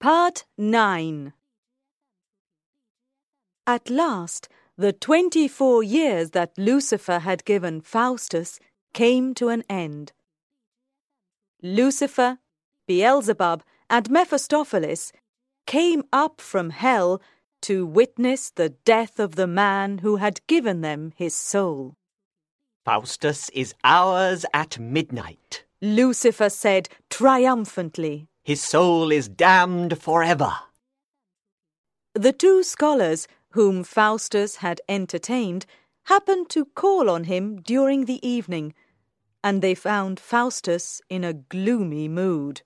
[0.00, 1.32] Part 9
[3.66, 8.60] At last, the twenty four years that Lucifer had given Faustus
[8.94, 10.12] came to an end.
[11.60, 12.38] Lucifer,
[12.86, 15.12] Beelzebub, and Mephistopheles
[15.66, 17.20] came up from hell
[17.62, 21.96] to witness the death of the man who had given them his soul.
[22.84, 25.64] Faustus is ours at midnight.
[25.82, 28.27] Lucifer said triumphantly.
[28.48, 30.54] His soul is damned forever.
[32.14, 35.66] The two scholars whom Faustus had entertained
[36.04, 38.72] happened to call on him during the evening,
[39.44, 42.62] and they found Faustus in a gloomy mood.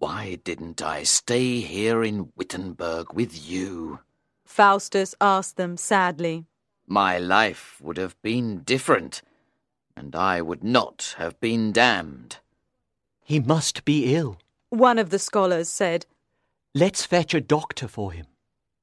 [0.00, 4.00] Why didn't I stay here in Wittenberg with you?
[4.44, 6.46] Faustus asked them sadly.
[6.84, 9.22] My life would have been different,
[9.96, 12.38] and I would not have been damned.
[13.22, 14.38] He must be ill.
[14.74, 16.04] One of the scholars said,
[16.74, 18.26] Let's fetch a doctor for him.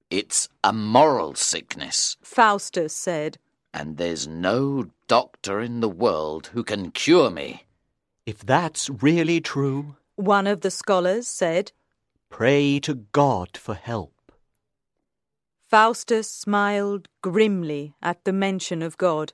[0.10, 3.38] It's a moral sickness, Faustus said.
[3.74, 7.66] and there's no doctor in the world who can cure me.
[8.26, 11.72] If that's really true, One of the scholars said.
[12.30, 14.32] pray to God for help.
[15.70, 19.34] Faustus smiled grimly at the mention of God.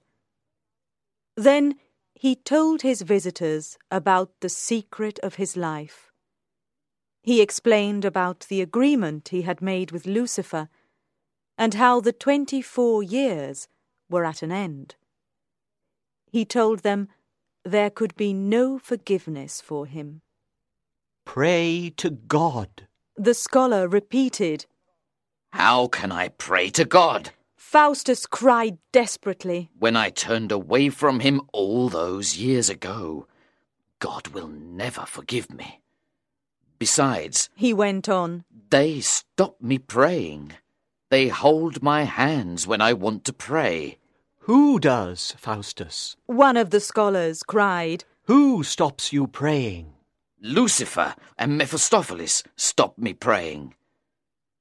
[1.35, 1.75] Then
[2.15, 6.06] he told his visitors about the secret of his life.
[7.21, 10.69] He explained about the agreement he had made with Lucifer
[11.57, 13.67] and how the twenty four years
[14.09, 14.95] were at an end.
[16.31, 17.09] He told them
[17.65, 20.21] there could be no forgiveness for him.
[21.25, 22.87] Pray to God.
[23.17, 24.65] The scholar repeated.
[25.51, 29.69] How can I pray to God Faustus cried desperately.
[29.77, 33.27] when I turned away from him all those years ago?
[33.99, 35.81] God will never forgive me.
[36.79, 38.43] Besides, He went on.
[38.69, 40.53] they stop me praying.
[41.09, 43.97] They hold my hands when I want to pray.
[44.41, 46.15] Who does, Faustus?
[46.25, 48.03] One of the scholars cried.
[48.23, 49.93] Who stops you praying?
[50.41, 53.73] Lucifer and Mephistopheles stopped me praying.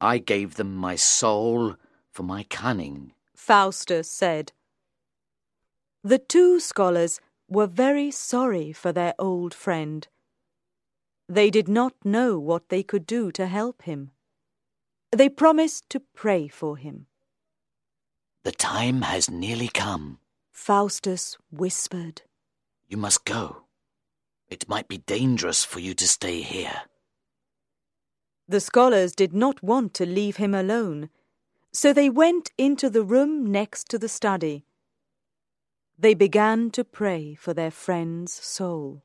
[0.00, 1.76] I gave them my soul
[2.10, 3.12] for my cunning.
[3.34, 4.52] Faustus said.
[6.02, 10.06] The two scholars were very sorry for their old friend.
[11.28, 14.12] They did not know what they could do to help him.
[15.10, 17.06] They promised to pray for him.
[18.44, 20.18] The time has nearly come.
[20.52, 22.22] Faustus whispered.
[22.88, 23.64] You must go.
[24.48, 26.82] It might be dangerous for you to stay here.
[28.48, 31.10] The scholars did not want to leave him alone,
[31.72, 34.64] so they went into the room next to the study.
[35.98, 39.02] They began to pray for their friend's soul.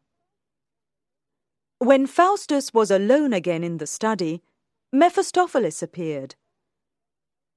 [1.81, 4.43] When Faustus was alone again in the study,
[4.93, 6.35] Mephistopheles appeared.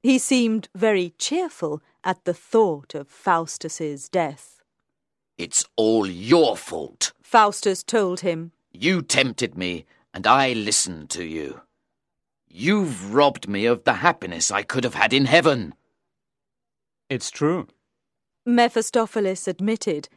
[0.02, 4.62] He seemed very cheerful at the thought of Faustus's death.
[5.36, 7.12] It's all your fault.
[7.22, 8.52] Faustus told him.
[8.72, 11.60] You tempted me, and I listened to you.
[12.48, 15.74] You've robbed me of the happiness I could have had in heaven.
[17.10, 17.66] It's true.
[18.46, 20.08] Mephistopheles admitted,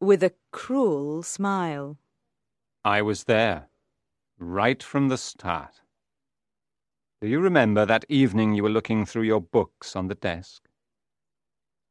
[0.00, 1.98] with a cruel smile.
[2.84, 3.68] I was there,
[4.38, 5.82] right from the start.
[7.20, 10.62] Do you remember that evening you were looking through your books on the desk?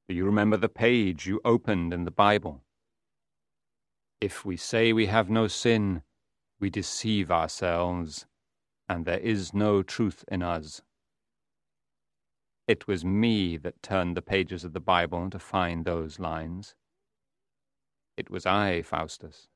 [0.07, 2.63] Do you remember the page you opened in the Bible?
[4.19, 6.01] If we say we have no sin,
[6.59, 8.25] we deceive ourselves,
[8.89, 10.81] and there is no truth in us.
[12.67, 16.73] It was me that turned the pages of the Bible to find those lines.
[18.17, 19.49] It was I, Faustus.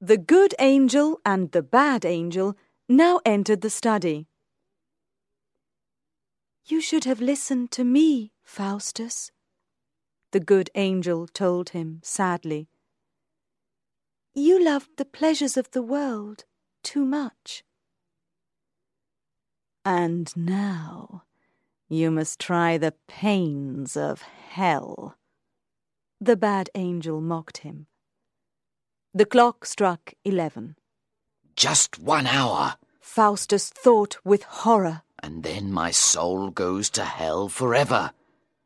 [0.00, 2.56] The good angel and the bad angel
[2.88, 4.28] now entered the study.
[6.64, 9.30] You should have listened to me, Faustus,
[10.30, 12.68] the good angel told him sadly.
[14.32, 16.44] You loved the pleasures of the world
[16.82, 17.62] too much.
[19.84, 21.24] And now
[21.90, 25.18] you must try the pains of hell.
[26.20, 27.86] The bad angel mocked him.
[29.12, 30.76] The clock struck eleven.
[31.56, 35.02] Just one hour, Faustus thought with horror.
[35.22, 38.12] and then my soul goes to hell forever.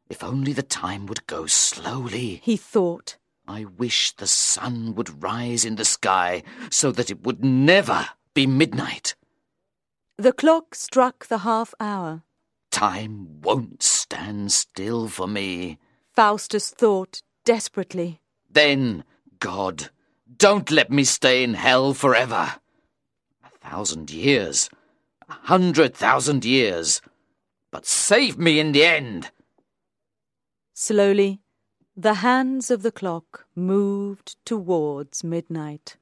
[0.08, 2.40] If only the time would go slowly.
[2.44, 3.16] He thought.
[3.48, 8.46] I wish the sun would rise in the sky so that it would never be
[8.46, 9.16] midnight.
[10.16, 12.22] The clock struck the half hour.
[12.70, 15.78] Time won't stand still for me.
[16.14, 18.20] Faustus thought desperately.
[18.48, 19.02] Then,
[19.40, 19.90] God,
[20.36, 22.54] don't let me stay in hell forever.
[23.44, 24.70] A thousand years,
[25.28, 27.00] a hundred thousand years,
[27.70, 29.30] but save me in the end.
[30.72, 31.40] Slowly,
[31.96, 35.96] the hands of the clock moved towards midnight.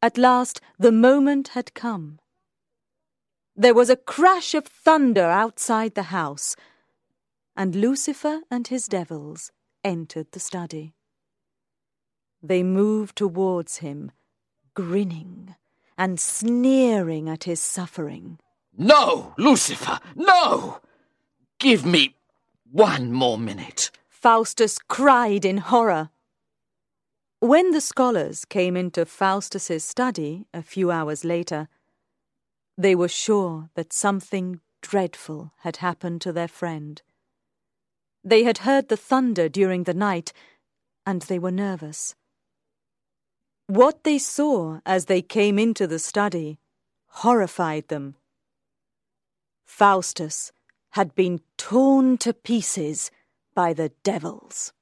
[0.00, 2.18] At last, the moment had come.
[3.54, 6.56] There was a crash of thunder outside the house,
[7.54, 9.52] and Lucifer and his devils
[9.84, 10.94] entered the study.
[12.42, 14.10] They moved towards him,
[14.74, 15.54] grinning
[15.96, 18.38] and sneering at his suffering.
[18.76, 20.80] No, Lucifer, no!
[21.58, 22.16] Give me
[22.70, 23.90] one more minute.
[24.08, 26.10] Faustus cried in horror.
[27.38, 31.68] When the scholars came into Faustus's study a few hours later,
[32.78, 37.02] they were sure that something dreadful had happened to their friend.
[38.24, 40.32] They had heard the thunder during the night,
[41.04, 42.14] and they were nervous.
[43.72, 46.58] What they saw as they came into the study
[47.06, 48.16] horrified them.
[49.64, 50.52] Faustus
[50.90, 53.10] had been torn to pieces
[53.54, 54.74] by the devils.